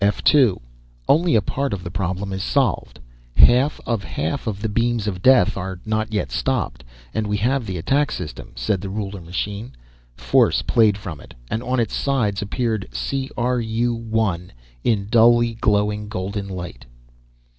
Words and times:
"F 0.03 0.23
2, 0.23 0.59
only 1.07 1.35
a 1.35 1.43
part 1.43 1.73
of 1.73 1.83
the 1.83 1.91
problem 1.91 2.33
is 2.33 2.41
solved. 2.43 2.99
Half 3.37 3.79
of 3.85 4.03
half 4.03 4.47
of 4.47 4.59
the 4.59 4.67
beams 4.67 5.05
of 5.05 5.21
Death 5.21 5.55
are 5.57 5.79
not 5.85 6.11
yet 6.11 6.31
stopped. 6.31 6.83
And 7.13 7.27
we 7.27 7.37
have 7.37 7.67
the 7.67 7.77
attack 7.77 8.09
system," 8.11 8.53
said 8.55 8.81
the 8.81 8.89
ruler 8.89 9.21
machine. 9.21 9.73
Force 10.15 10.63
played 10.63 10.97
from 10.97 11.19
it, 11.19 11.35
and 11.51 11.61
on 11.61 11.79
its 11.79 11.93
sides 11.93 12.41
appeared 12.41 12.87
C 12.91 13.29
R 13.37 13.59
U 13.59 13.93
1 13.93 14.51
in 14.83 15.05
dully 15.07 15.53
glowing 15.53 16.07
golden 16.09 16.47
light. 16.49 16.87